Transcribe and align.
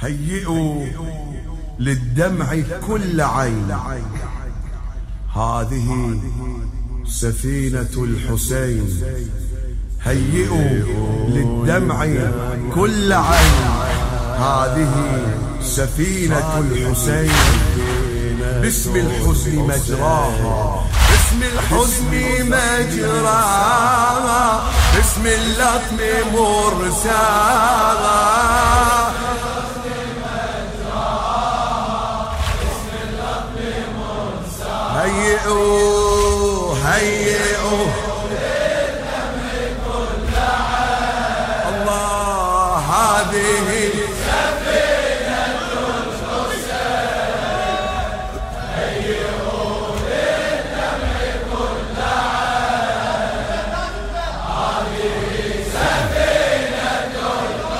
هيئوا 0.00 0.86
للدمع 1.78 2.56
كل 2.86 3.20
عين. 3.20 3.76
هذه 5.36 6.18
سفينة 7.06 7.94
الحسين. 7.96 9.02
هيئوا 10.02 10.86
للدمع 11.28 12.06
كل 12.74 13.12
عين. 13.12 13.64
هذه 14.38 14.92
سفينة 15.62 16.58
الحسين. 16.58 17.32
باسم 18.62 18.96
الحزن 18.96 19.56
مجراها. 19.56 20.84
باسم 21.10 21.42
الحزن 21.42 22.12
مجراها. 22.46 24.42
باسم 24.96 25.26
اللطم 25.26 25.98
مرساها. 26.32 27.80
هيئوا 35.46 36.76
هيئوا 36.84 37.86
الله 41.68 42.76
هذه 42.78 43.90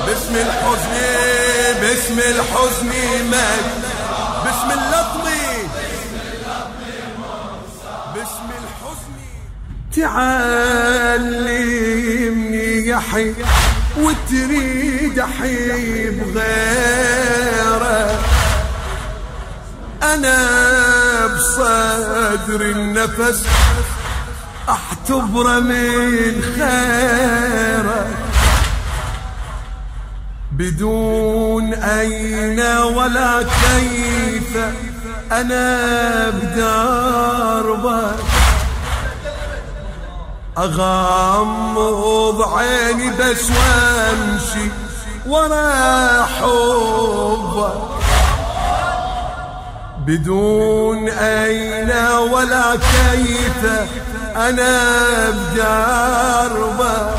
باسم 0.06 0.36
الحزن 0.36 0.95
باسم 1.80 2.19
الحزن 2.19 2.91
مات 3.30 3.80
تعلمني 9.96 11.66
يا 12.86 12.98
حي 12.98 13.34
وتريد 13.98 15.19
احي 15.19 16.10
بغيره 16.10 18.10
أنا 20.02 20.38
بصدر 21.27 22.60
النفس 22.60 23.47
احتبره 24.69 25.60
من 25.60 26.42
خيره. 26.56 28.06
بدون 30.52 31.75
أين 31.75 32.60
ولا 32.97 33.42
كيف 33.42 34.56
أنا 35.32 36.30
بدربك. 36.30 38.30
أغمض 40.61 42.42
عيني 42.42 43.11
بس 43.11 43.44
وأمشي 43.50 44.70
ورا 45.27 46.25
حبك 46.25 47.72
بدون 50.06 51.08
أين 51.08 51.91
ولا 52.33 52.77
كيف 52.77 53.64
أنا 54.36 55.31
بدربك 55.31 57.19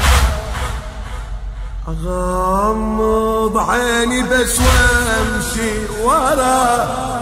أغمض 1.87 3.57
عيني 3.57 4.21
بس 4.21 4.59
وأمشي 4.59 6.01
ورا 6.03 7.20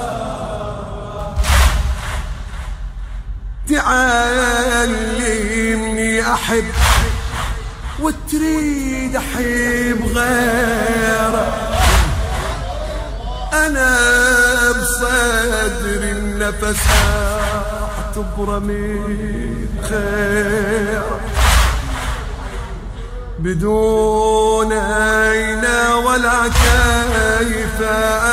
تعلمني 4.89 6.33
أحب 6.33 6.65
وتريد 7.99 9.15
أحب 9.15 10.07
غيره 10.15 11.53
أنا 13.53 13.97
بصدر 14.71 16.01
النفس 16.03 16.83
أعتبر 17.97 18.59
من 18.59 19.67
خير 19.89 21.03
بدون 23.39 24.71
أين 24.73 25.65
ولا 26.05 26.47
كيف 26.47 27.81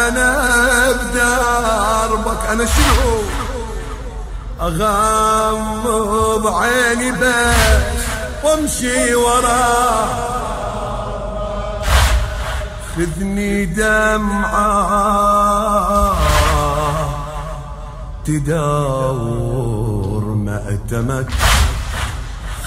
أنا 0.08 0.30
بدربك 0.92 2.42
أنا 2.50 2.64
شنو؟ 2.66 3.35
أغمض 4.60 6.46
عيني 6.46 7.12
بس 7.12 8.02
وامشي 8.44 9.14
وراه 9.14 10.06
خذني 12.96 13.64
دمعة 13.66 14.76
تداور 18.24 20.24
مأتمك 20.24 21.26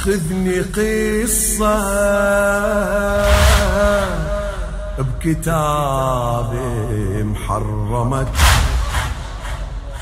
خذني 0.03 0.59
قصة 0.59 1.79
بكتاب 5.00 6.53
محرمك 7.23 8.27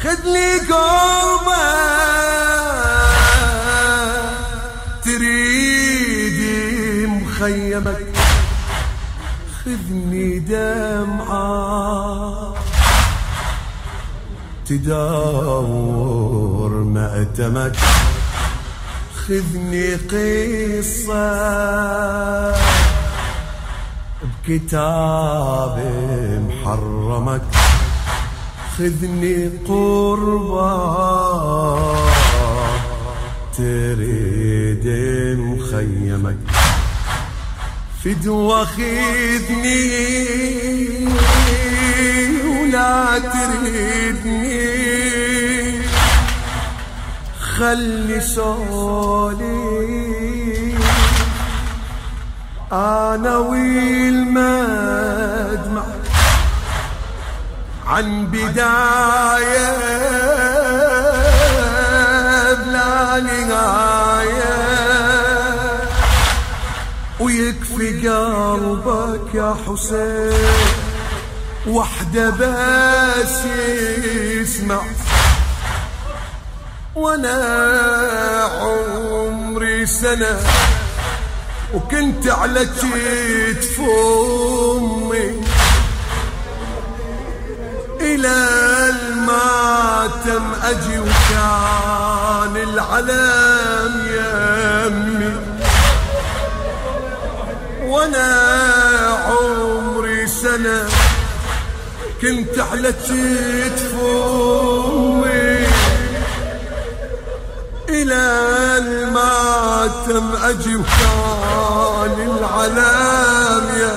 خذني 0.04 0.50
قربة 0.70 1.68
تريد 5.06 6.40
مخيمك؟ 7.10 8.06
خذني 9.66 10.30
دمعة. 10.40 12.54
تداور 14.70 16.70
مأتمك 16.70 17.78
خذني 19.28 19.96
قصة. 19.96 21.28
بكتاب 24.48 25.78
محرمك. 26.50 27.42
خذني 28.78 29.50
قربة 29.68 30.72
تريد 33.58 34.88
مخيمك 35.40 36.38
فدوى 38.04 38.66
خذني 38.66 39.88
ولا 42.46 43.20
تريدني. 43.20 44.68
خلي 47.40 48.22
سولي 48.22 49.48
أنا 52.72 53.38
والمدمع 53.38 54.38
عن 57.98 58.28
بداية 58.28 59.78
بلا 62.56 63.20
نهاية. 63.20 64.58
ويكفي 67.20 68.10
قلبك 68.10 69.36
يا 69.36 69.56
حسين 69.68 70.48
وحدة 71.68 72.30
بس 72.30 73.46
يسمع. 74.42 74.82
وأنا 76.96 77.38
عمري 78.62 79.86
سنة 79.86 80.40
وكنت 81.74 82.28
على 82.28 82.66
كتف 82.66 83.80
امي 83.80 85.47
إلى 88.08 88.38
الماتم 88.90 90.44
أجي 90.64 91.00
وكان 91.00 92.56
العلم 92.56 93.94
يمي. 94.18 95.34
وأنا 97.88 98.30
عمري 99.28 100.28
سنة 100.28 100.80
كنت 102.22 102.60
على 102.72 102.92
كتف 102.92 103.94
امي 104.02 105.68
إلى 107.90 108.24
الماتم 108.78 110.26
أجي 110.44 110.76
وكان 110.76 112.16
العلام 112.38 113.66
يا 113.80 113.96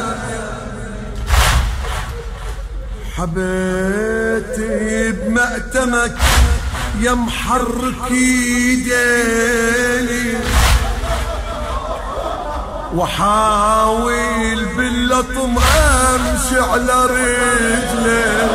حبيتي 3.16 3.69
بمأتمك 5.80 6.16
يا 7.00 7.12
محرك 7.12 8.10
ايديني 8.10 8.90
وحاول 12.94 14.64
باللطم 14.76 15.58
أمشي 15.58 16.60
على 16.60 17.06
رجلي. 17.06 18.50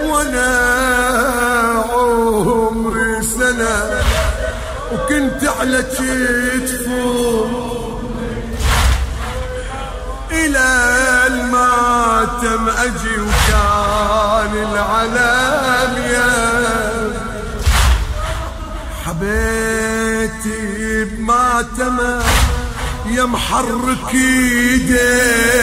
وأنا 0.00 1.11
وكنت 4.92 5.44
على 5.60 5.82
كتفه 5.82 7.46
إلى 10.30 10.68
الماتم 11.26 12.68
أجي 12.68 13.20
وكان 13.20 14.52
العلام 14.72 15.92
يا 16.12 16.32
حبيتي 19.06 21.04
بماتمه 21.04 22.22
يا 23.06 23.24
محرك 23.24 24.14
إيديني. 24.14 25.62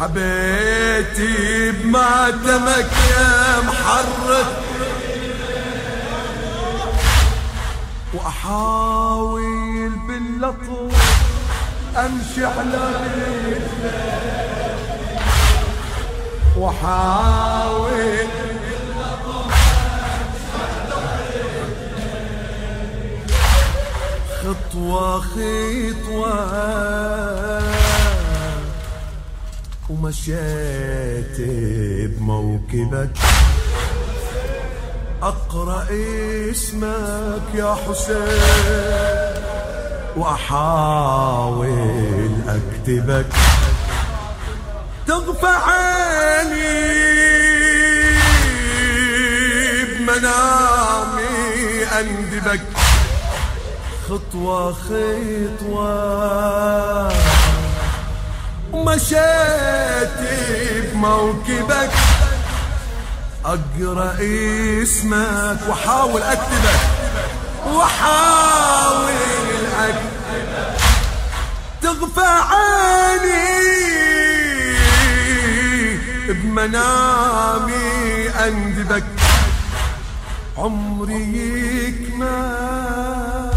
حبيتي 0.00 1.70
بماتمك 1.70 2.90
يا 3.10 3.60
محرك 3.60 4.46
وأحاول 8.14 9.90
باللطف 10.08 10.68
أمشي 11.96 12.44
على 12.44 12.78
رجلك 12.94 13.62
وأحاول 16.56 18.28
خطوة 24.44 25.20
خطوة 25.20 26.34
ومشيت 29.90 31.36
بموكبك. 32.18 33.10
أقرأ 35.24 35.86
اسمك 36.50 37.54
يا 37.54 37.74
حسين 37.74 39.42
وأحاول 40.16 41.68
أكتبك. 42.48 43.26
تغفى 45.06 45.46
عيني 45.46 46.74
بمنامي 49.98 51.32
أندبك. 52.00 52.60
خطوة 54.08 54.72
خطوة 54.72 55.92
ومشيت 58.72 60.18
بموكبك. 60.92 61.90
أقرأ 63.44 64.16
اسمك 64.82 65.58
واحاول 65.68 66.22
اكتبك 66.22 66.80
واحاول 67.66 69.12
اكتبك 69.78 70.04
تغفى 71.82 72.26
عيني 72.50 73.54
بمنامي 76.28 77.74
أندبك. 78.28 79.04
عمري 80.58 81.38
يكمل. 81.84 83.50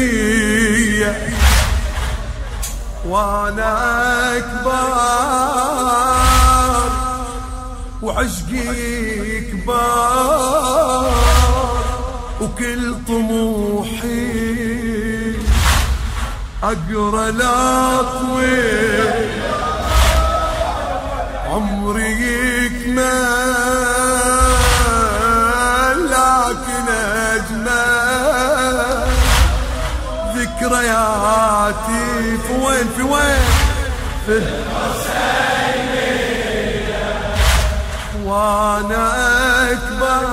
وأنا 3.08 4.38
أكبر 4.38 4.96
وعشقي 8.02 9.42
كبار 9.42 11.14
وكل 12.42 12.96
طموحي 13.08 14.56
أقرأ 16.64 17.30
الاطويل 17.30 19.14
عمري 21.50 22.12
يكمل. 22.66 23.95
ذكرياتي 30.66 32.38
في 32.48 32.54
وين 32.54 32.88
في 32.98 33.02
وين؟ 33.04 33.46
في 34.26 34.38
الحسينية 34.38 34.66
وأنا 38.26 39.06
أكبر 39.72 40.26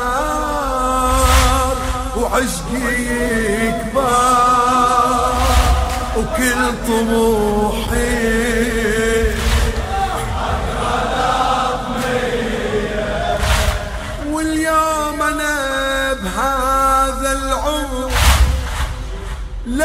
وعشقي 2.17 3.03
يكبر 3.67 4.03
وكل 6.17 6.63
طموحي 6.87 8.33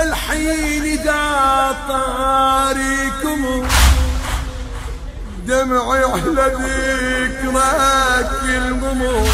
للحين 0.08 1.04
دا 1.04 1.76
طاريكم 1.90 3.68
دمعي 5.48 6.04
على 6.04 6.22
ذكرك 6.22 7.40
الغمور 8.46 9.30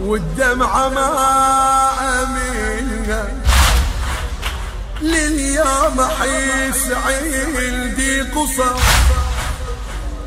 والدمعة 0.00 0.88
ما 0.88 1.10
أمينها 2.22 3.24
لليوم 5.02 6.08
حيس 6.20 6.92
عندي 7.06 8.20
قصر 8.20 8.76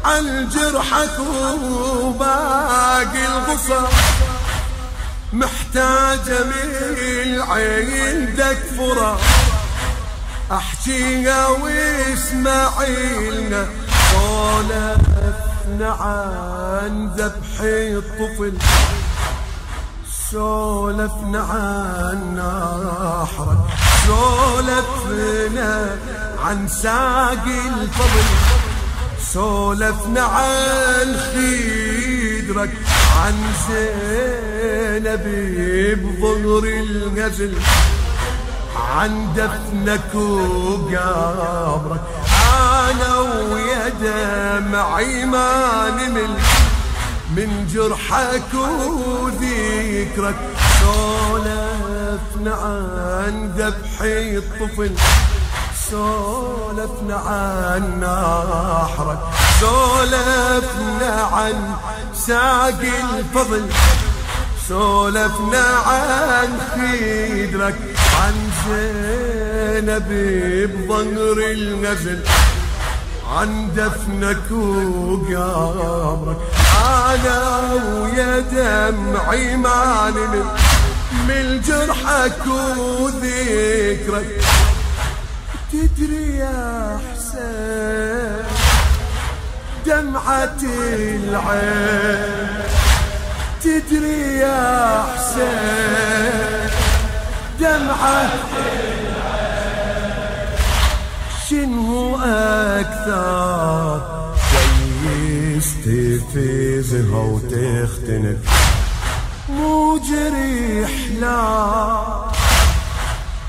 عن 0.05 0.49
جرحك 0.49 1.19
وباقي 1.99 3.25
القصر 3.27 3.87
محتاجة 5.33 6.43
من 6.43 7.41
عندك 7.41 8.57
فرص. 8.77 9.21
أحكيها 10.51 11.47
واسمعينا 11.47 12.81
سولفنا 14.11 15.89
عن 15.99 17.09
ذبح 17.17 17.59
الطفل. 17.61 18.53
سولفنا 20.31 21.41
عن 21.41 22.19
نحرك 22.35 23.57
سولفنا 24.07 25.71
عن 26.43 26.67
ساقي 26.67 27.67
الفضل. 27.67 28.27
سولفنا 29.33 30.21
عن 30.21 31.17
خيدرك 31.33 32.73
عن 33.21 33.35
زينب 33.67 35.25
بظهر 36.03 36.63
الغزل 36.63 37.55
عن 38.95 39.33
دفنك 39.35 40.15
وقبرك 40.15 42.01
أنا 42.53 43.19
ويا 43.19 43.89
دمعي 43.89 45.25
ما 45.25 45.89
نمل 45.89 46.29
من 47.35 47.67
جرحك 47.73 48.53
وذكرك 48.53 50.35
سولفنا 50.81 52.55
عن 52.55 53.51
ذبح 53.57 54.01
الطفل 54.01 54.91
سولفنا 55.91 57.15
عن 57.15 57.99
نحرك 57.99 59.19
سولفنا 59.59 61.29
عن 61.33 61.75
ساقي 62.27 63.17
الفضل 63.17 63.65
سولفنا 64.69 65.63
عن 65.85 66.59
خيدرك 66.75 67.75
عن 68.21 68.33
زينب 68.67 70.09
بظهر 70.71 71.51
النزل 71.51 72.19
عن 73.31 73.69
دفنك 73.75 74.51
وقبرك 74.51 76.37
أنا 76.85 77.73
ويا 77.73 78.39
دمعي 78.39 79.57
ما 79.57 80.09
من 81.27 81.61
جرحك 81.67 82.47
وذكرك. 82.77 84.43
تدري 85.71 86.37
يا 86.37 86.99
حسين 87.13 88.52
دمعة 89.85 90.57
العين. 90.63 92.63
تدري 93.63 94.37
يا 94.37 95.05
حسين 95.15 96.69
دمعة 97.59 98.29
شنو 101.49 102.15
أكثر؟ 102.79 104.01
كويس 104.51 105.69
تفيزها 105.85 107.17
وتختنك 107.17 108.37
مو 109.49 109.97
جريح 109.97 110.91
لا 111.19 111.41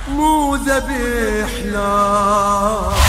مو 0.09 0.57
ذبيح 0.57 1.51
لا. 1.65 3.04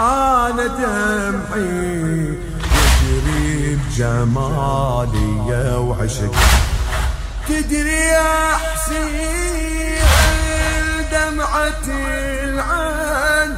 أنا 0.00 0.66
دمعي 0.66 2.38
يجري 2.74 3.76
بجمالي 3.76 5.76
وعشق. 5.76 6.34
تدري 7.48 7.90
يا 7.90 8.56
حسين 8.56 10.04
دمعة 11.12 11.84
العين 12.44 13.56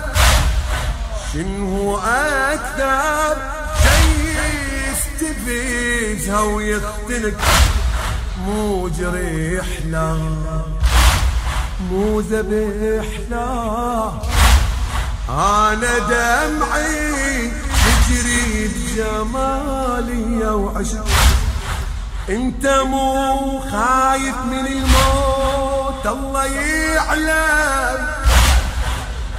شنو 1.33 1.97
أكثر 2.53 3.37
شي 3.83 4.07
يستفيزها 4.91 6.41
ويختنك 6.41 7.37
مو 8.47 8.89
جريح 8.89 9.67
لا 9.91 10.13
مو 11.91 12.21
ذبيح 12.21 13.07
لا 13.31 14.11
أنا 15.29 15.99
دمعي 15.99 17.53
تجري 17.85 18.69
بجمالي 18.69 20.47
وعشق. 20.47 21.07
أنت 22.29 22.67
مو 22.67 23.61
خايف 23.61 24.37
من 24.51 24.67
الموت 24.67 26.07
الله 26.07 26.45
يعلم. 26.45 28.09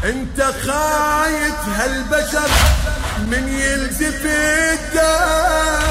أنت 0.03 0.41
خايف 0.41 1.59
هالبشر 1.77 2.49
من 3.27 3.47
يلزف 3.47 4.25
الدم. 4.25 5.87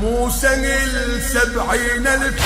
مو 0.00 0.30
سنة 0.30 0.78
سبعين 1.32 2.06
ألف 2.06 2.42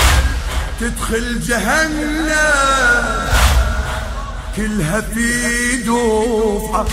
تدخل 0.80 1.40
جهنم. 1.40 3.27
كلها 4.58 5.00
في 5.00 5.76
دفعة 5.76 6.86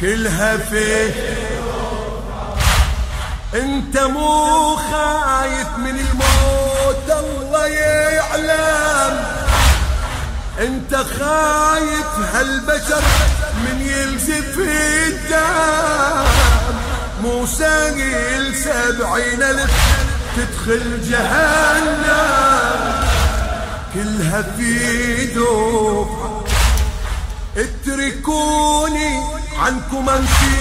كلها 0.00 0.56
في 0.56 1.10
انت 3.54 3.98
مو 3.98 4.76
خايف 4.76 5.68
من 5.78 5.98
الموت 6.00 7.10
الله 7.24 7.66
يعلم. 7.66 9.24
انت 10.60 10.94
خايف 10.94 12.34
هالبشر 12.34 13.02
من 13.54 13.80
يلزف 13.80 14.58
الدم. 14.58 16.24
مو 17.22 17.46
ساقي 17.46 18.52
سبعين 18.54 19.42
ألف 19.42 19.70
تدخل 20.36 21.10
جهنم. 21.10 22.78
كلها 23.94 24.42
في 24.42 25.26
دفعة. 25.26 26.47
اتركوني 27.56 29.22
عنكم 29.58 30.08
امشي 30.08 30.56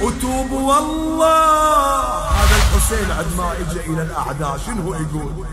وتوب 0.00 0.50
والله. 0.50 2.30
هذا 2.30 2.56
الحسين 2.56 3.10
عد 3.18 3.26
ما 3.38 3.52
اجى 3.52 3.80
إلى 3.80 4.02
الأعداء 4.02 4.58
شنو 4.66 4.94
يقول؟ 4.94 5.46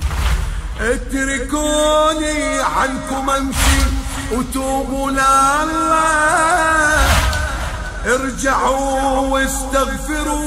اتركوني 0.80 2.60
عنكم 2.60 3.30
امشي 3.30 3.82
وتوبوا 4.32 5.12
لله. 5.12 6.00
ارجعوا 8.06 9.20
واستغفروا 9.20 10.46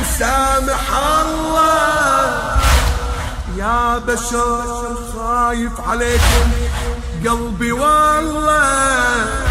مسامح 0.00 0.80
الله. 1.20 2.60
يا 3.56 3.98
بشر 3.98 4.96
خايف 5.14 5.80
عليكم 5.88 6.50
قلبي 7.26 7.72
والله. 7.72 9.49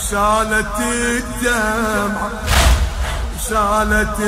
وسالت 0.00 0.80
الدمعة 0.80 2.30
وسالت 3.36 4.20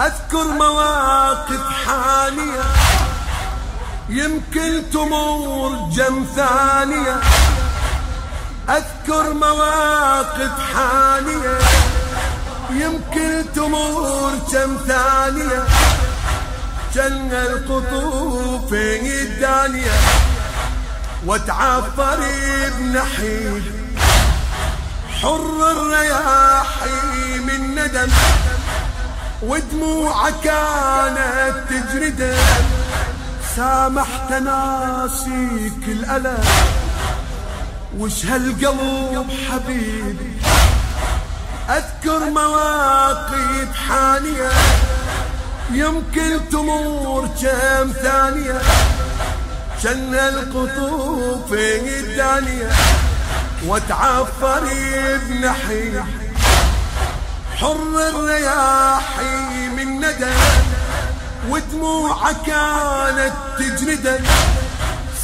أذكر 0.00 0.44
مواقف 0.44 1.60
حالية 1.86 2.64
يمكن 4.08 4.82
تمر 4.92 5.88
جم 5.92 6.26
ثانية. 6.36 7.20
أذكر 8.68 9.32
مواقف 9.32 10.52
حالية 10.74 11.58
يمكن 12.70 13.44
تمر 13.54 14.32
كم 14.52 14.76
ثانية. 14.86 15.64
جن 16.96 17.32
القطوف 17.32 18.72
الدانية 18.72 19.92
وتعفر 21.26 22.18
بنحيل 22.78 23.62
حر 25.22 25.70
الرياحي 25.70 27.38
من 27.38 27.74
ندم 27.74 28.12
ودموعه 29.42 30.30
كانت 30.44 31.54
تجري 31.70 32.10
دم 32.10 32.64
سامحت 33.56 34.32
ناسيك 34.32 35.88
الألم 35.88 36.44
وش 37.98 38.26
هالقلب 38.26 39.30
حبيبي؟ 39.50 40.40
أذكر 41.70 42.30
مواقف 42.30 43.76
حانية. 43.88 44.50
يمكن 45.70 46.48
تمر 46.52 47.28
كم 47.42 47.92
ثانية. 48.02 48.60
شن 49.82 50.14
القطوف 50.14 51.52
الدانية. 51.52 52.70
وتعفر 53.66 54.62
بنحي. 55.28 56.00
حر 57.56 58.08
الرياحي 58.08 59.68
من 59.76 59.96
ندى. 59.96 60.34
ودموعه 61.48 62.32
كانت 62.46 63.32
تجري 63.58 64.18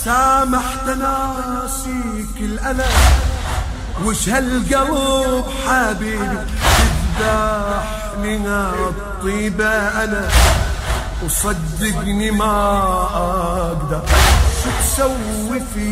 سامحت 0.05 0.87
ناسيك 0.87 2.37
الألم. 2.41 2.93
وش 4.05 4.29
هالقلب 4.29 5.45
حبيبي 5.67 6.39
تذبحني 7.19 8.37
الطيبة 8.89 9.69
أنا 10.05 10.29
وصدقني 11.25 12.31
ما 12.31 12.53
أقدر. 13.15 14.03
شو 14.65 14.71
تسوي 14.81 15.61
في 15.75 15.89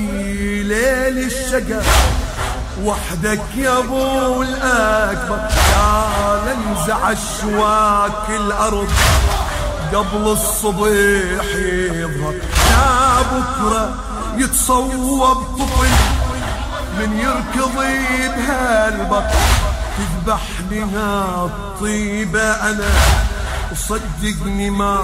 ليل 0.62 1.18
الشقا 1.18 1.82
وحدك 2.84 3.42
يا 3.56 3.78
أبو 3.78 4.42
الأكبر. 4.42 5.38
يا 5.72 6.54
لنزع 6.54 7.12
أشواك 7.12 8.30
الأرض 8.30 8.88
قبل 9.94 10.28
الصبح 10.28 11.44
يظهر. 11.92 12.34
يا 12.70 13.22
بكرة 13.32 13.94
يتصوب 14.36 15.36
طفل 15.58 15.88
من 16.98 17.18
يركض 17.18 17.76
بهالبط 20.00 20.40
تذبحني 20.60 20.84
الطيبة 21.44 22.42
أنا 22.42 22.90
وصدقني 23.72 24.70
ما 24.70 24.94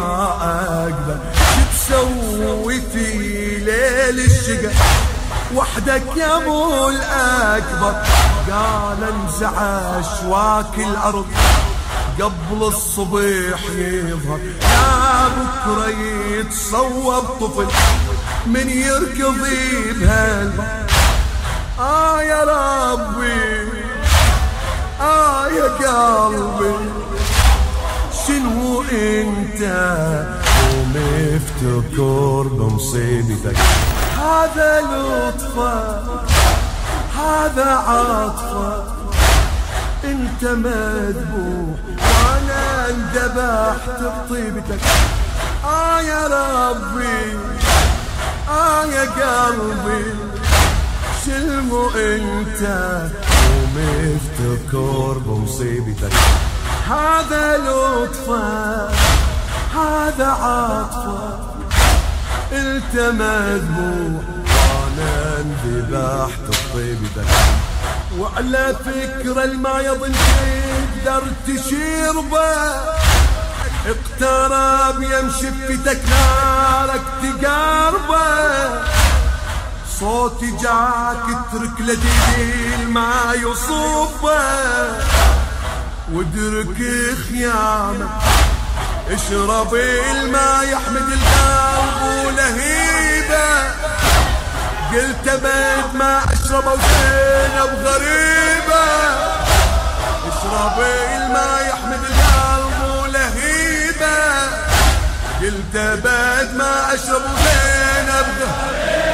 أقدر 0.83 1.19
تسوي 1.73 2.81
في 2.93 3.59
ليل 3.59 4.21
الشقا؟ 4.21 4.73
وحدك 5.55 6.17
يا 6.17 6.37
ابو 6.37 6.89
الاكبر. 6.89 8.03
قال 8.51 9.05
انزع 9.05 9.51
اشواك 10.01 10.79
الأرض. 10.79 11.27
قبل 12.21 12.63
الصبح 12.63 13.61
يظهر. 13.79 14.41
يا 14.63 15.29
بكرة 15.29 15.89
يتصوب 16.31 17.25
طفل 17.41 17.67
من 18.47 18.71
يركضي 18.71 19.93
بهالبحر. 19.93 20.87
آه 21.79 22.23
يا 22.23 22.43
ربي. 22.45 23.76
آه 25.01 25.49
يا 25.49 25.65
قلبي 25.65 26.75
شنو 28.27 28.83
أنت؟ 28.83 29.63
ومفتكر 30.77 32.43
بمصيبتك 32.49 33.57
هذا 34.19 34.81
لطفك 34.81 36.03
هذا 37.19 37.71
عطفك 37.89 38.85
أنت 40.05 40.45
مذبوح 40.45 41.79
وأنا 41.99 42.89
انذبحت 42.91 44.01
بطيبتك. 44.03 44.81
آه 45.65 46.01
يا 46.01 46.23
ربي 46.27 47.39
آه 48.49 48.85
يا 48.85 49.01
قلبي 49.11 50.15
شلمو 51.27 51.91
أنت؟ 51.91 52.63
ومفتكر 53.77 55.19
بمصيبتك 55.19 56.13
هذا 56.89 57.57
لطفك 57.57 58.97
هذا 59.75 60.27
عطفك 60.27 61.39
انت 62.53 62.95
مذبوح 62.95 64.23
وأنا 64.47 65.37
انذبحت 65.41 66.41
بطيبتك 66.49 67.31
وعلى 68.19 68.77
فكرة 68.85 69.47
ما 69.47 69.81
يظن 69.81 70.13
تقدر 71.05 71.23
تشير 71.47 72.21
به. 72.21 72.97
اقترب 73.87 75.03
يمشي 75.03 75.51
بفتك 75.51 76.01
نارك 76.11 77.03
تقاربه. 77.23 78.27
صوتي 80.01 80.51
جاك 80.51 81.25
اترك 81.29 81.81
لديل 81.81 82.89
ما 82.89 83.33
يصوبه 83.35 84.41
وادرك 86.13 86.77
خيامك 87.29 88.09
اشرب 89.11 89.75
الماء 89.75 90.65
يحمد 90.65 91.09
القلب 91.13 92.27
ولهيبه 92.27 93.47
قلت 94.93 95.29
بيت 95.31 95.95
ما 95.95 96.21
أشربه 96.33 96.73
وزينب 96.73 97.87
غريبة. 97.87 98.85
اشرب 100.29 100.79
الماء 101.17 101.69
يحمد 101.69 102.01
القلب 102.05 103.03
ولهيبه 103.03 104.19
قلت 105.41 105.77
بيت 105.77 106.51
ما 106.59 106.95
أشربه 106.95 107.25
وزينب 107.33 108.29
غريبة. 108.41 109.06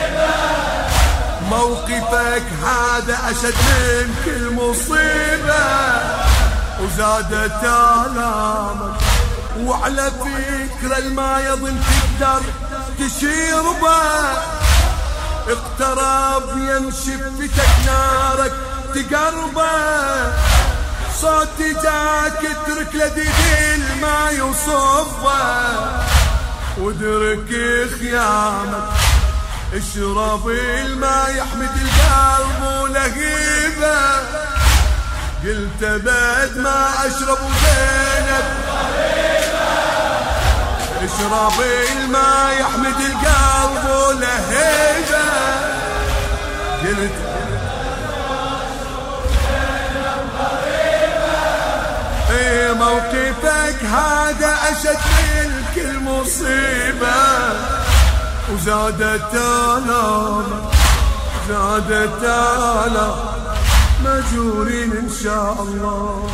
موقفك 1.53 2.47
هذا 2.65 3.19
أشد 3.31 3.55
من 3.69 4.15
كل 4.25 4.55
مصيبة. 4.55 5.65
وزادت 6.81 7.65
آلامك 7.65 9.01
وعلى 9.59 10.11
فكرة 10.11 10.99
الما 10.99 11.41
يظن 11.41 11.81
تقدر 12.21 12.43
تشير 12.99 13.63
اقترب 15.49 16.59
يمشي 16.59 17.17
بفتك 17.17 17.71
نارك 17.87 18.53
تقربه. 18.95 20.33
صوتي 21.21 21.73
جاك 21.73 22.41
اترك 22.45 22.95
لديدي 22.95 23.83
ما 24.03 24.31
يوصفه 24.31 25.43
ودرك 26.79 27.49
خيامك 28.01 29.02
اشرب 29.75 30.49
الماء 30.49 31.31
يحمد 31.31 31.71
القلب 31.85 32.83
ولهيبه 32.83 34.17
قلت 35.45 35.83
بعد 36.05 36.57
ما 36.57 36.89
أشرب 37.07 37.39
زينب. 37.39 38.45
اشرب 41.03 41.61
الماء 41.93 42.61
يحمد 42.61 43.01
القلب 43.01 43.85
ولهيبه 43.91 45.29
قلت 46.83 47.13
موقفك 52.79 53.85
هذا 53.85 54.59
أشد 54.71 54.99
من 55.19 55.65
كل 55.75 55.99
مصيبة. 55.99 57.82
وزادت 58.53 59.35
آلام 59.35 60.45
زادت 61.49 62.25
آلام 62.25 63.17
مجورين 64.05 64.93
إن 64.93 65.11
شاء 65.25 65.63
الله. 65.63 66.31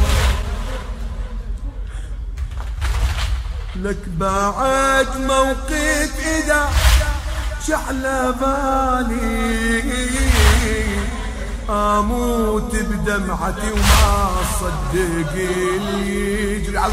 لك 3.76 4.02
بعد 4.08 5.06
موقف 5.16 6.12
إذا 6.26 6.68
شعل 7.68 8.34
بالي. 8.40 9.82
أموت 11.70 12.72
بدمعتي 12.74 13.70
وما 13.72 14.30
صدق 14.60 15.32
اللي 15.32 16.56
يجري. 16.56 16.78
على 16.78 16.92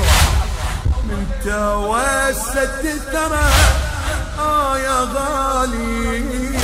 من 1.08 1.26
توسدت 1.46 2.86
الثرى 2.86 3.50
آه 4.40 4.78
يا 4.78 5.00
غالي 5.16 6.60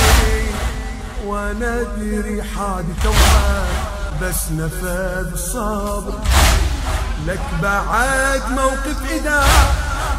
وأنا 1.26 1.80
ادري 1.80 2.42
حادث 2.42 3.06
بس 4.22 4.50
نفذ 4.50 5.36
صبر. 5.36 6.18
لك 7.26 7.40
بعد 7.62 8.42
موقف 8.50 9.10
إذا 9.10 9.44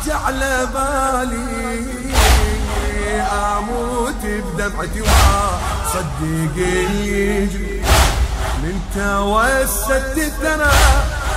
جعل 0.06 0.68
بالي. 0.74 2.14
أموت 3.58 4.24
بدمعتي 4.24 5.02
وصدق 5.02 6.58
من 8.64 8.80
توسدت 8.96 10.18
الثرى 10.18 10.72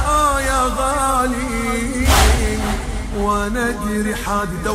آه 0.09 0.41
يا 0.41 0.63
غالي 0.79 2.09
وأنا 3.17 3.69
ادري 3.69 4.15
حادث 4.15 4.67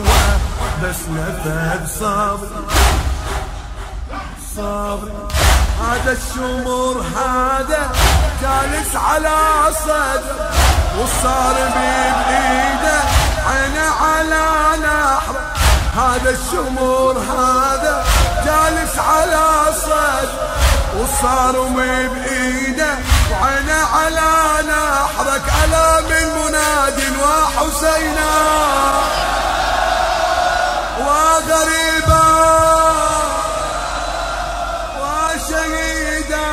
بس 0.83 0.95
نفذ 1.09 1.87
صبر. 1.99 2.47
صبر. 4.55 5.11
هذا 5.81 6.11
الشمر 6.11 7.05
هذا 7.15 7.91
جالس 8.41 8.95
على 8.95 9.37
صدر. 9.85 10.35
والصار 10.97 11.53
بإيده 11.53 12.99
عينه 13.47 13.87
على 14.01 14.45
نحر. 14.83 15.35
هذا 15.95 16.29
الشمر 16.29 17.17
هذا 17.19 18.05
جالس 18.45 18.99
على 18.99 19.45
صدر. 19.73 20.29
والصار 20.97 21.61
بإيده 21.61 22.93
وعينه 23.31 23.85
على 23.95 24.31
نحرك 24.69 25.45
على 25.61 26.01
من 26.09 26.25
مناد 26.41 26.99
وحسينا 27.23 28.31
وغريبا 31.11 32.27
وشهيدا. 35.01 36.51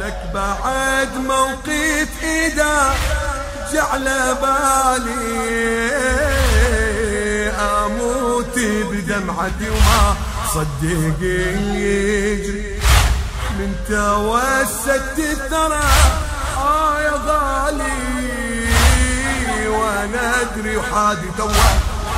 لك 0.00 0.18
بعد 0.34 1.16
موقف 1.16 2.08
إذا 2.22 2.94
جعل 3.72 4.34
بالي 4.42 5.28
أموت 7.60 8.58
بدمعتي 8.58 9.70
وما 9.70 10.16
صدق 10.58 11.22
يجري 11.22 12.80
من 13.58 13.74
توسدت 13.88 15.18
الثرى. 15.18 15.84
آه 16.58 17.00
يا 17.00 17.12
غالي 17.26 17.98
وأنا 19.68 20.40
أدري 20.40 20.76
وحادي 20.76 21.28
توه 21.38 21.50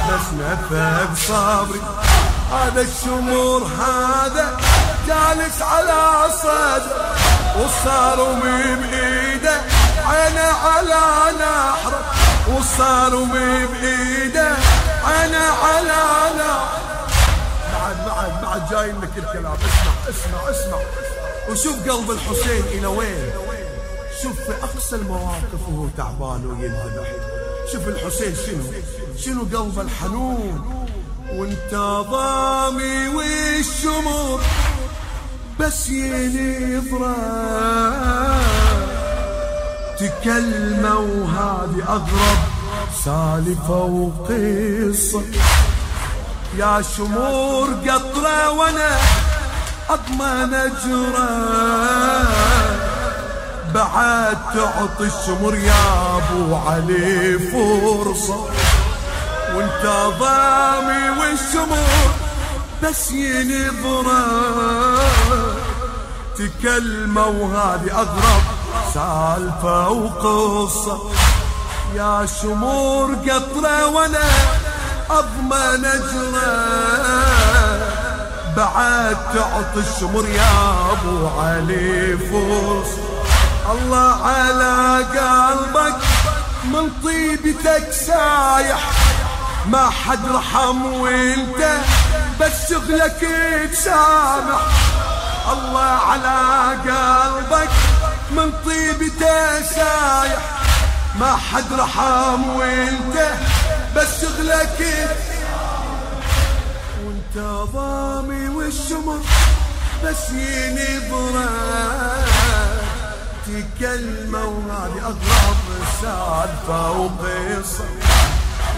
بس 0.09 0.27
نفذ 0.41 1.15
صبري 1.29 1.81
هذا 2.53 2.81
الشمور 2.81 3.61
هذا 3.79 4.57
جالس 5.07 5.63
على 5.63 6.31
صدر 6.43 6.97
والصار 7.57 8.33
من 8.33 8.89
بايده 8.91 9.61
أنا 10.09 10.49
على 10.65 11.37
نحر 11.41 11.95
وصار 12.49 13.17
بايده 13.17 14.49
أنا 15.07 15.45
على 15.63 16.03
نحر 16.39 16.80
بعد 16.80 16.80
بعد 16.80 16.80
بعد 16.80 16.80
جاي 18.71 18.93
لك 18.93 19.11
الكلام. 19.17 19.55
اسمع 19.55 19.95
اسمع 20.11 20.51
اسمع. 20.51 20.79
وشوف 21.51 21.89
قلب 21.89 22.11
الحسين 22.11 22.65
إلى 22.79 22.87
وين. 22.87 23.31
شوف 24.23 24.41
في 24.41 24.53
أقصى 24.65 24.97
المواقف 24.97 25.69
وهو 25.69 25.89
تعبان 25.97 26.47
وينذبح 26.47 27.09
شوف 27.73 27.89
الحسين 27.89 28.35
شنو؟ 28.47 28.65
شنو 29.19 29.43
قلبه 29.59 29.83
الحنون؟ 29.83 30.87
وانت 31.33 31.75
ضامي 32.11 33.09
والشمر 33.09 34.41
بس 35.61 35.89
ينظره 35.89 37.17
تكلمة 39.99 40.99
وهذه 40.99 41.85
أغرب 41.89 42.39
سالفة 43.05 43.83
وقصة. 43.85 45.23
يا 46.57 46.83
شمور 46.97 47.69
قطرة 47.89 48.51
وأنا 48.51 48.99
أضمن 49.91 50.55
اجره 50.55 51.31
بعد 53.75 54.39
تعطي 54.55 55.05
الشمر 55.05 55.55
يا 55.55 56.17
أبو 56.17 56.57
علي 56.57 57.39
فرصة. 57.39 58.45
وانت 59.55 59.85
ضامي 60.21 61.21
والشمور 61.21 62.11
بس 62.83 63.11
ينظرة. 63.11 64.25
تكلمة 66.39 67.27
وهذه 67.27 67.91
أغرب 67.93 68.43
سالفة 68.95 69.89
وقصة. 69.89 70.99
يا 71.95 72.27
شمور 72.43 73.15
قطرة 73.15 73.87
وأنا 73.87 74.29
أضمن 75.19 75.85
اجره 75.85 77.01
بعد 78.57 79.17
الشمر 79.77 80.29
يا 80.29 80.53
أبو 80.93 81.29
علي 81.41 82.19
فرصه 82.19 83.11
الله 83.73 84.27
على 84.27 85.05
قلبك 85.05 85.97
من 86.65 86.91
طيبتك 87.05 87.93
سايح. 87.93 88.81
ما 89.67 89.91
حد 89.91 90.19
رحم 90.35 90.87
وانت 90.87 91.79
بس 92.41 92.71
شغلك 92.71 93.29
تسامح 93.73 94.61
الله 95.53 95.81
على 95.83 96.39
قلبك 96.87 97.71
من 98.31 98.53
طيبته 98.67 99.63
سايح. 99.63 100.43
ما 101.21 101.37
حد 101.37 101.73
رحم 101.73 102.49
وانت 102.57 103.17
بس 103.97 104.21
شغلك 104.23 105.09
وانت 107.05 107.37
ضامي 107.75 108.49
والشمر 108.49 109.21
بس 110.05 110.31
ينظرك 110.31 111.51
تكلمة 113.47 114.45
وهذه 114.45 115.01
أغرب 115.03 115.57
سالفة 116.03 116.91
وقصة 116.91 117.85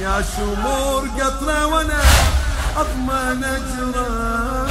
يا 0.00 0.24
شمور 0.36 1.08
قطرة 1.20 1.66
وأنا 1.66 2.02
أضمن 2.76 3.44
اجرى 3.44 4.68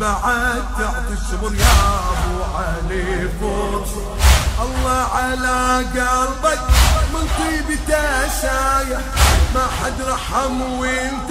بعد 0.00 0.62
تعطي 0.78 1.12
الشمر 1.12 1.54
يا 1.54 2.00
أبو 2.10 2.44
علي 2.56 3.28
فرصة 3.40 4.33
الله 4.64 5.02
على 5.14 5.84
قلبك 5.96 6.60
من 7.14 7.28
طيبته 7.38 8.28
سايح 8.42 9.00
ما 9.54 9.66
حد 9.78 9.98
رحم 10.08 10.60
وانت 10.80 11.30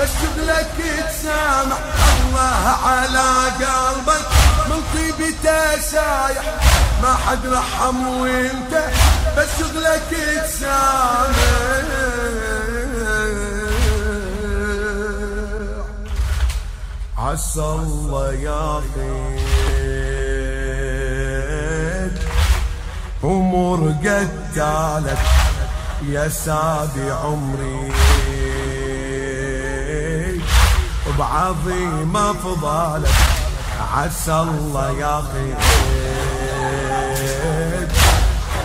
بس 0.00 0.08
شغلك 0.22 0.70
تسامح. 0.78 1.78
الله 2.26 2.64
على 2.84 3.28
قلبك 3.60 4.26
من 4.68 4.80
طيبته 4.94 5.80
سايح 5.80 6.44
ما 7.02 7.12
حد 7.26 7.46
رحم 7.46 8.08
وانت 8.08 8.74
بس 9.36 9.48
شغلك 9.58 10.02
تسامح. 10.10 11.82
عسى 17.18 17.60
الله 17.60 18.32
ياخذ 18.32 19.61
امور 23.24 23.94
قتالك 24.04 25.18
يا 26.08 26.28
سابي 26.28 27.10
عمري 27.10 27.92
بعظيم 31.18 32.16
افضالك 32.16 33.14
عسى 33.96 34.32
الله 34.32 34.90
ياخذ 35.00 35.52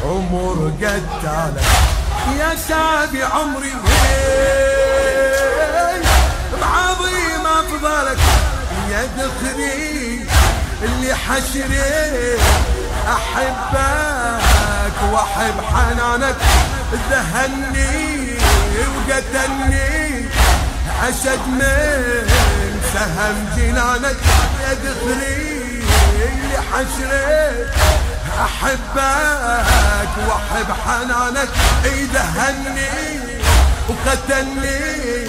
امور 0.05 0.71
قتالك 0.81 1.63
يا 2.39 2.55
سابي 2.67 3.23
عمري 3.23 3.73
بعظيم 6.61 7.45
افضالك 7.45 8.19
يا 8.91 9.05
دخري 9.17 10.25
اللي 10.83 11.15
حشري 11.15 12.37
احبك 13.07 14.46
واحب 15.03 15.55
حنانك 15.73 16.35
ذهني 17.11 18.37
وقتلني 18.95 20.25
اشد 21.03 21.47
من 21.47 22.29
سهم 22.93 23.37
جنانك. 23.57 24.17
اللي 25.01 26.57
حشري 26.71 27.65
أحبك 28.45 30.13
واحب 30.27 30.69
حنانك 30.85 31.49
يدهني 31.85 33.19
وقتلني 33.89 35.27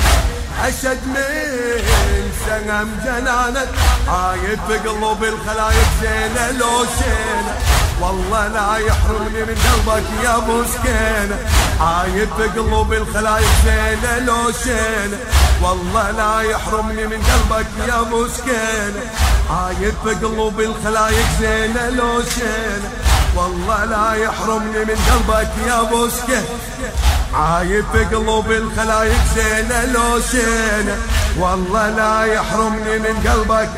أشد 0.64 1.06
من 1.06 2.32
سنم 2.46 2.88
جنانك. 3.04 3.68
عايد 4.08 4.60
في 4.68 4.78
قلوب 4.88 5.24
الخلايق 5.24 5.88
زينة 6.02 6.50
لو 6.50 6.84
شينة 6.84 7.67
والله 8.00 8.48
لا 8.48 8.76
يحرمني 8.76 9.40
من 9.44 9.56
قلبك 9.66 10.04
يا 10.24 10.36
ابو 10.36 10.64
سكينة 10.64 11.38
عايد 11.80 12.28
في 12.36 12.60
قلوب 12.60 12.92
الخلايق 12.92 13.48
زينة 13.64 14.18
لو 14.18 14.52
شينة 14.64 15.18
والله 15.62 16.10
لا 16.10 16.40
يحرمني 16.40 17.06
من 17.06 17.22
قلبك 17.22 17.66
يا 17.88 18.00
ابو 18.00 18.28
سكينة 18.28 19.02
عايد 19.50 19.94
في 20.04 20.14
قلوب 20.26 20.60
الخلايق 20.60 21.26
زينة 21.40 21.88
لو 21.88 22.22
شينة 22.22 22.90
والله 23.36 23.84
لا 23.84 24.12
يحرمني 24.14 24.84
من 24.84 24.98
قلبك 25.10 25.50
يا 25.66 25.80
ابو 25.80 26.08
سكينة 26.08 26.44
عايب 27.34 27.84
في 27.92 28.04
قلوب 28.04 28.50
الخلايق 28.50 29.20
زينة 29.36 29.84
لو 29.84 30.20
شينة 30.30 30.96
والله 31.38 31.90
لا 31.90 32.24
يحرمني 32.24 32.98
من 32.98 33.28
قلبك. 33.30 33.70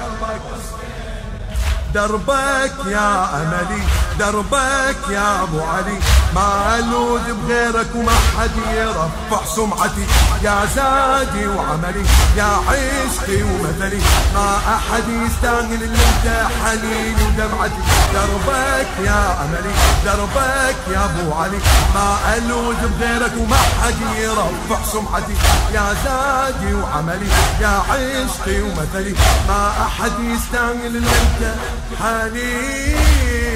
دربك 1.95 2.73
يا 2.87 3.43
أملي 3.43 3.83
دربك 4.19 5.11
يا 5.11 5.43
أبو 5.43 5.61
علي. 5.61 5.99
ما 6.35 6.79
ألوذ 6.79 7.35
بغيرك 7.35 7.87
وما 7.95 8.13
حد 8.39 8.51
يرفع 8.75 9.45
سمعتي 9.57 10.07
يا 10.43 10.67
زادي 10.77 11.47
وعملي 11.49 12.05
يا 12.37 12.51
عشقي 12.69 13.43
ومثلي. 13.43 14.01
ما 14.35 14.57
أحد 14.75 15.05
يستاهل 15.09 15.83
إلا 15.83 16.03
أنت 16.11 16.27
حنيني 16.63 17.23
ودمعتي. 17.27 17.83
دربك 18.15 18.91
يا 19.05 19.23
أملي 19.45 19.75
دربك 20.05 20.77
يا 20.95 21.05
أبو 21.05 21.35
علي. 21.35 21.59
ما 21.95 22.37
ألوذ 22.37 22.81
بغيرك 22.89 23.33
وما 23.39 23.57
حد 23.83 24.01
يرفع 24.19 24.85
سمعتي 24.93 25.35
يا 25.75 25.95
زادي 26.05 26.75
وعملي 26.75 27.29
يا 27.61 27.83
عشقي 27.91 28.63
ومثلي. 28.63 29.15
ما 29.49 29.73
أحد 29.87 30.13
يستاهل 30.21 30.97
إلا 30.97 31.11
أنت 31.23 31.55
حنيني 32.01 33.50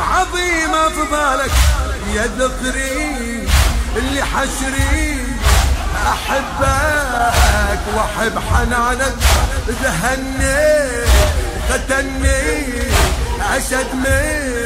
عظيم 0.00 0.74
أفضالك 0.74 1.50
يا 2.14 2.26
ذكري 2.38 3.48
اللي 3.96 4.22
حشري. 4.22 5.26
أحبك 6.12 7.82
وأحب 7.94 8.38
حنانك. 8.50 9.14
ذهني 9.68 10.88
قتلني 11.70 12.42
أشد 13.56 13.94
من 13.94 14.61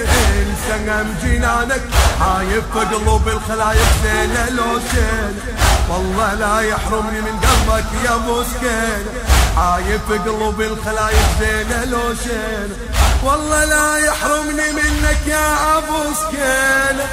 سنم 0.68 1.14
جنانك 1.22 1.83
عايب 2.20 2.62
قلوب 2.74 3.29
الخلايق 3.29 3.88
زينة 4.02 4.48
لو 4.50 4.81
شينة 4.90 5.42
والله 5.88 6.35
لا 6.35 6.61
يحرمني 6.61 7.20
من 7.20 7.40
قلبك 7.40 7.85
يا 8.05 8.14
ابو 8.14 8.42
سكينة 8.42 9.12
عايب 9.57 10.00
قلوب 10.11 10.61
الخلايق 10.61 11.26
زينة 11.40 11.85
لو 11.85 12.14
شينة 12.14 12.76
والله 13.24 13.64
لا 13.64 13.96
يحرمني 13.96 14.72
منك 14.72 15.26
يا 15.26 15.79
ابو 15.79 16.14
سكينة 16.14 17.07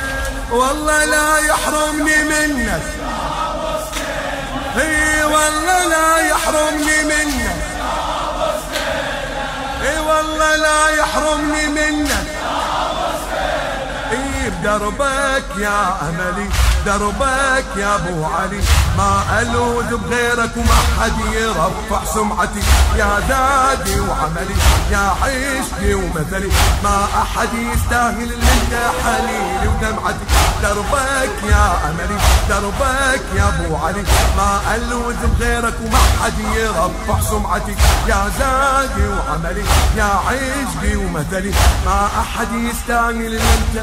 والله 0.52 1.06
لا 1.06 1.38
يحرمني 1.38 2.24
منك. 2.24 2.82
إي 4.78 5.24
والله 5.24 5.88
لا 5.88 6.18
يحرمني 6.18 7.04
منك. 7.04 7.56
إي 9.82 10.00
والله 10.00 10.56
لا 10.56 10.90
يحرمني 10.90 11.68
منك. 11.68 12.43
اي 14.64 14.70
بدربك 14.70 15.58
يا 15.58 16.10
أملي. 16.10 16.63
دربك 16.86 17.66
يا 17.78 17.96
أبو 17.96 18.26
علي. 18.26 18.62
ما 18.98 19.42
ألوذ 19.42 19.98
بغيرك 19.98 20.58
وما 20.58 20.80
حد 21.00 21.18
يرفع 21.34 22.06
سمعتي. 22.14 22.64
يا 22.98 23.20
ذادي 23.30 24.00
وعملي 24.00 24.56
يا 24.92 25.14
عشقي 25.22 25.94
ومثلي. 25.94 26.52
ما 26.84 27.08
أحد 27.22 27.50
يستاهل 27.54 28.24
اللي 28.24 28.36
انت 28.36 28.74
حليلي 29.04 29.68
ودمعتي. 29.68 30.26
دربك 30.64 31.36
يا 31.50 31.66
أملي 31.90 32.18
دربك 32.50 33.24
يا 33.36 33.48
أبو 33.48 33.76
علي. 33.76 34.04
ما 34.38 34.76
ألوذ 34.76 35.28
بغيرك 35.40 35.74
وما 35.86 36.04
حد 36.24 36.40
يرفع 36.56 37.22
سمعتي. 37.30 37.76
يا 38.08 38.32
زادي 38.40 39.08
وعملي 39.08 39.66
يا 39.98 40.10
عشقي 40.28 40.96
ومثلي. 40.96 41.54
ما 41.86 42.10
أحد 42.20 42.48
يستاهل 42.54 43.26
اللي 43.26 43.42
انت 43.42 43.76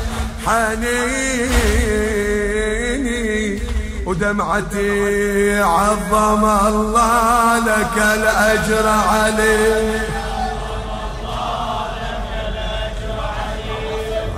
ودمعتي 4.06 5.60
عظم 5.62 6.44
الله 6.44 7.58
لك 7.58 7.96
الأجر 7.96 8.88
عليه 8.88 10.06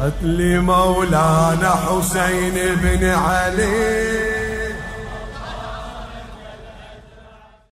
قتل 0.02 0.60
مولانا 0.60 1.70
حسين 1.86 2.54
بن 2.82 3.04
علي. 3.10 4.21